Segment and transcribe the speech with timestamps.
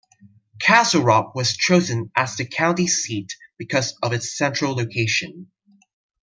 [0.59, 5.51] Castle Rock was chosen as the county seat because of its central location.